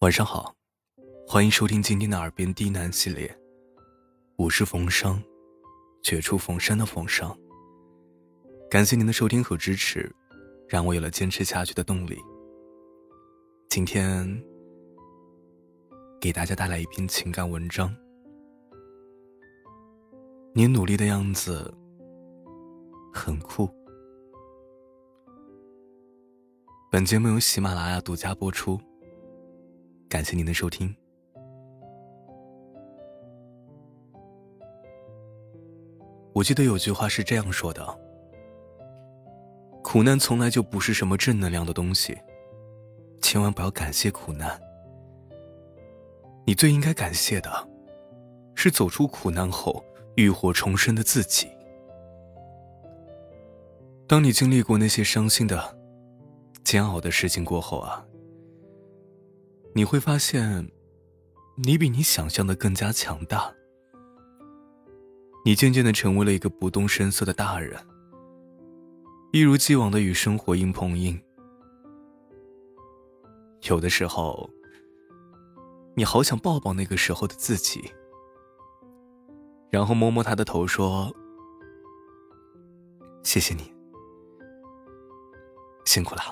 [0.00, 0.54] 晚上好，
[1.26, 3.34] 欢迎收听今天的耳边低喃系列。
[4.36, 5.22] 我是冯生，
[6.02, 7.34] 绝处逢生的冯生。
[8.70, 10.14] 感谢您的收听和支持，
[10.68, 12.18] 让我有了坚持下去的动力。
[13.70, 14.28] 今天
[16.20, 17.96] 给大家带来一篇情感文章。
[20.52, 21.74] 你努力的样子
[23.14, 23.66] 很酷。
[26.90, 28.78] 本节目由喜马拉雅独家播出。
[30.08, 30.94] 感谢您的收听。
[36.32, 37.84] 我记得有句话是这样说的：
[39.82, 42.16] 苦难从来就不是什么正能量的东西，
[43.20, 44.60] 千万不要感谢苦难。
[46.46, 47.50] 你最应该感谢的，
[48.54, 51.48] 是走出苦难后浴火重生的自己。
[54.06, 55.76] 当你经历过那些伤心的、
[56.62, 58.06] 煎熬的事情过后啊。
[59.76, 60.66] 你会发现，
[61.56, 63.52] 你比你想象的更加强大。
[65.44, 67.78] 你渐渐的成为了一个不动声色的大人，
[69.34, 71.22] 一如既往的与生活硬碰硬。
[73.64, 74.48] 有的时候，
[75.94, 77.92] 你好想抱抱那个时候的自己，
[79.68, 81.14] 然后摸摸他的头，说
[83.22, 83.70] ：“谢谢你，
[85.84, 86.22] 辛苦了。”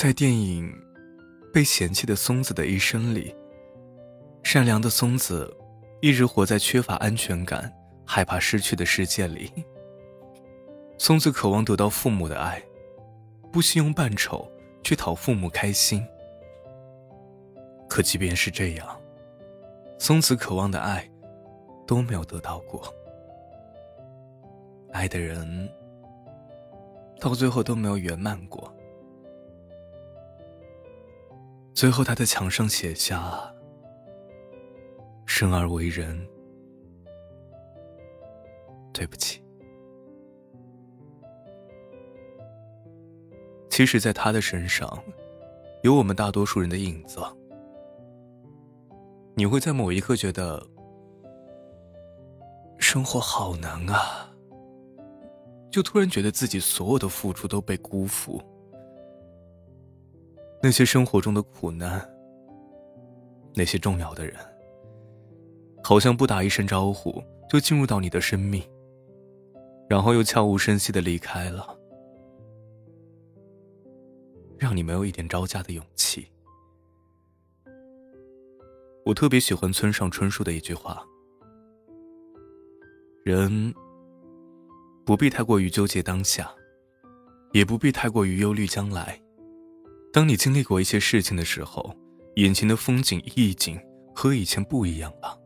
[0.00, 0.66] 在电影
[1.52, 3.36] 《被嫌弃的松子的一生》里，
[4.42, 5.54] 善良的松子
[6.00, 7.70] 一直活在缺乏安全感、
[8.06, 9.52] 害怕失去的世界里。
[10.96, 12.62] 松子渴望得到父母的爱，
[13.52, 14.50] 不惜用扮丑
[14.82, 16.02] 去讨父母开心。
[17.86, 18.98] 可即便是这样，
[19.98, 21.06] 松子渴望的爱
[21.86, 22.82] 都没有得到过，
[24.92, 25.70] 爱的人
[27.20, 28.74] 到最后都没有圆满过。
[31.80, 33.54] 最后，他在墙上写下
[35.24, 36.28] ：“生而为人，
[38.92, 39.42] 对不起。”
[43.70, 45.02] 其实，在他的身上，
[45.82, 47.18] 有我们大多数人的影子。
[49.34, 50.62] 你会在某一刻觉得，
[52.76, 54.30] 生活好难啊，
[55.70, 58.38] 就突然觉得自己所有的付出都被辜负。
[60.62, 62.06] 那些生活中的苦难，
[63.54, 64.36] 那些重要的人，
[65.82, 68.62] 好像不打一声招呼就进入到你的生命，
[69.88, 71.78] 然后又悄无声息的离开了，
[74.58, 76.28] 让你没有一点招架的勇气。
[79.06, 81.02] 我特别喜欢村上春树的一句话
[83.24, 83.74] ：“人
[85.06, 86.54] 不必太过于纠结当下，
[87.52, 89.18] 也不必太过于忧虑将来。”
[90.12, 91.94] 当你经历过一些事情的时候，
[92.36, 93.80] 眼前的风景意境
[94.14, 95.38] 和以前不一样了。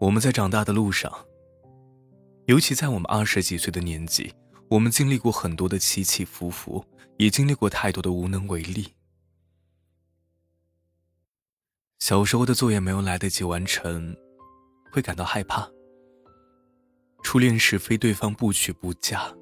[0.00, 1.10] 我们在长大的路上，
[2.46, 4.32] 尤其在我们二十几岁的年纪，
[4.68, 6.84] 我们经历过很多的起起伏伏，
[7.16, 8.94] 也经历过太多的无能为力。
[11.98, 14.14] 小时候的作业没有来得及完成，
[14.92, 15.68] 会感到害怕；
[17.22, 19.34] 初恋时非对方不娶不嫁。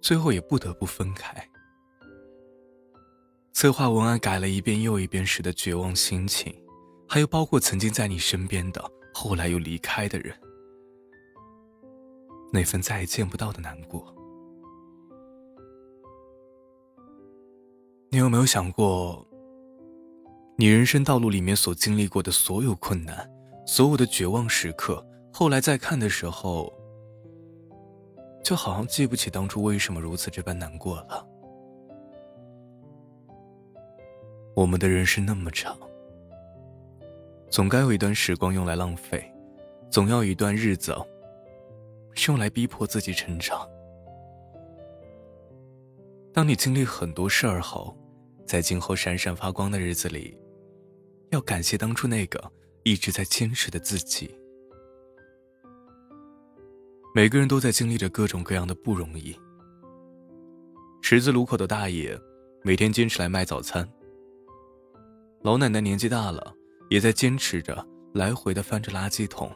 [0.00, 1.46] 最后也不得不分开。
[3.52, 6.54] 策划文案改了一遍又一遍时的绝望心情，
[7.06, 10.34] 还有包括曾经在你身边的，后来又离开的人，
[12.52, 14.14] 那份再也见不到的难过。
[18.10, 19.26] 你有没有想过，
[20.56, 23.30] 你人生道路里面所经历过的所有困难，
[23.66, 26.72] 所有的绝望时刻，后来再看的时候？
[28.42, 31.26] 就好像记不起当初为什么如此这般难过了。
[34.54, 35.78] 我们的人生那么长，
[37.48, 39.24] 总该有一段时光用来浪费，
[39.90, 40.94] 总要有一段日子
[42.14, 43.66] 是用来逼迫自己成长。
[46.32, 47.96] 当你经历很多事儿后，
[48.46, 50.36] 在今后闪闪发光的日子里，
[51.30, 52.52] 要感谢当初那个
[52.82, 54.34] 一直在坚持的自己。
[57.12, 59.36] 每个人都在经历着各种各样的不容易。
[61.02, 62.16] 十字路口的大爷
[62.62, 63.88] 每天坚持来卖早餐，
[65.42, 66.54] 老奶奶年纪大了，
[66.88, 67.84] 也在坚持着
[68.14, 69.50] 来回的翻着垃圾桶。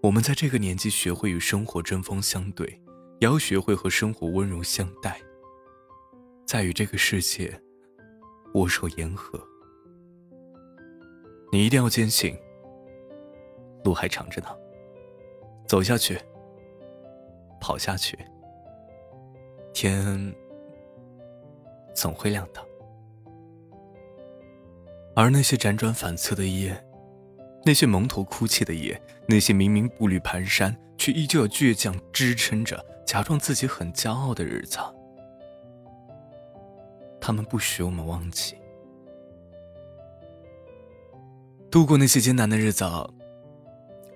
[0.00, 2.68] 我们在这个年纪学会与生活针锋相对，
[3.18, 5.20] 也要学会和生活温柔相待，
[6.46, 7.60] 在与这个世界
[8.54, 9.44] 握手言和。
[11.50, 12.36] 你一定要坚信，
[13.82, 14.48] 路还长着呢。
[15.66, 16.18] 走下去，
[17.60, 18.18] 跑下去，
[19.74, 20.34] 天
[21.94, 22.64] 总会亮的。
[25.14, 26.76] 而那些辗转反侧的夜，
[27.64, 34.78] 那些蒙头哭泣的夜，那些明明步履蹒跚却依旧要倔强支撑着，假装自己很骄傲的日子，
[37.20, 38.56] 他们不许我们忘记。
[41.70, 42.84] 度过那些艰难的日子，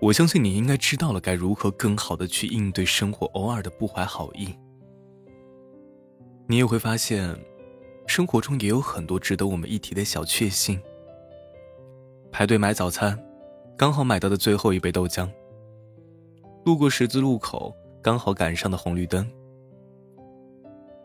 [0.01, 4.49] 我相信你应该知道了该如何更好的去应对生活偶尔的不怀好意。
[6.47, 7.39] 你也会发现，
[8.07, 10.81] 生活中也有很多值得我们一提的小确幸。
[12.33, 13.19] 排队买早餐，
[13.77, 15.29] 刚好买到的最后一杯豆浆；
[16.65, 19.23] 路过十字路口，刚好赶上的红绿灯；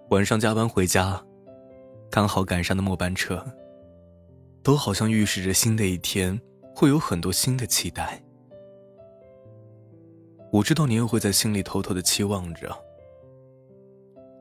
[0.10, 1.22] 晚上加班回家，
[2.10, 3.46] 刚好赶上的末班车。
[4.64, 6.42] 都好像预示着新的一天
[6.74, 8.20] 会有很多新的期待。
[10.56, 12.74] 我知道你又会在心里偷偷的期望着，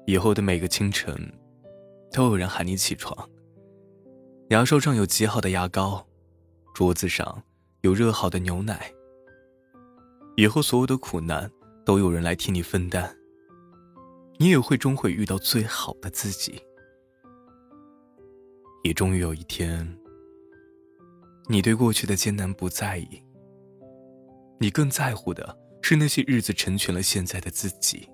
[0.07, 1.13] 以后的每个清晨，
[2.13, 3.29] 都有人喊你起床。
[4.51, 6.07] 牙刷上有极好的牙膏，
[6.73, 7.43] 桌子上
[7.81, 8.93] 有热好的牛奶。
[10.37, 11.51] 以后所有的苦难
[11.85, 13.13] 都有人来替你分担。
[14.39, 16.63] 你也会终会遇到最好的自己。
[18.85, 19.99] 也终于有一天。
[21.49, 23.21] 你对过去的艰难不在意，
[24.61, 28.09] 你更在乎的是那些日子成全了现在的自己，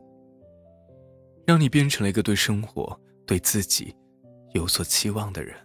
[1.47, 3.95] 让你变成了一个对生活、对自己
[4.55, 5.57] 有所期望的人，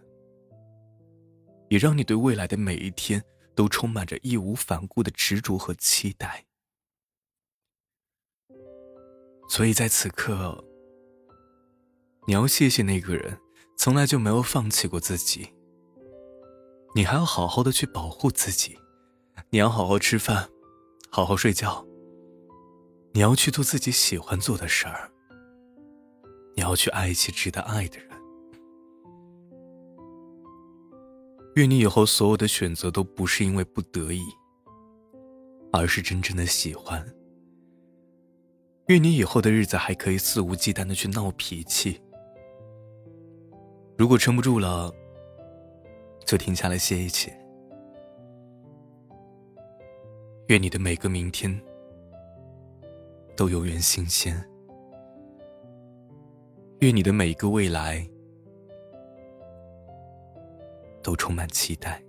[1.68, 3.24] 也让你对未来的每一天
[3.56, 6.46] 都充满着义无反顾的执着和期待。
[9.50, 10.63] 所以在此刻，
[12.28, 13.36] 你要谢谢那个人，
[13.80, 15.50] 从来就没有放弃过自己。
[16.94, 18.78] 你还要好好的去保护自己，
[19.50, 20.48] 你要好好吃饭，
[21.10, 21.84] 好好睡觉。
[23.16, 25.10] 你要去做自己喜欢做的事儿，
[26.54, 28.10] 你要去爱一些值得爱的人。
[31.56, 34.22] 愿你以后所有的选择都不是因为不得已，
[35.72, 37.08] 而是真正的喜欢。
[38.88, 42.02] 愿你以后的日子还可以肆无忌惮的去闹脾气，
[43.98, 44.94] 如果撑不住了。
[46.26, 47.32] 就停下来歇一歇。
[50.48, 51.62] 愿你的每个明天
[53.36, 54.36] 都永远新鲜。
[56.80, 58.08] 愿你的每一个未来
[61.02, 62.05] 都充满期待。